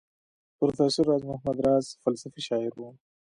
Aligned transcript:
پروفیسر 0.57 1.03
راز 1.09 1.23
محمد 1.29 1.57
راز 1.67 1.85
فلسفي 2.03 2.41
شاعر 2.47 2.71
وو. 2.75 2.89